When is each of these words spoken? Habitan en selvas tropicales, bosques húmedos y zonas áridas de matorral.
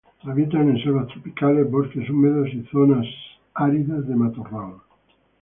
Habitan 0.23 0.67
en 0.67 0.79
selvas 0.83 1.09
tropicales, 1.09 1.69
bosques 1.69 2.09
húmedos 2.09 2.49
y 2.55 2.63
zonas 2.71 3.05
áridas 3.53 4.07
de 4.07 4.15
matorral. 4.15 4.77